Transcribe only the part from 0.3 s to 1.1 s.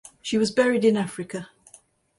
was buried in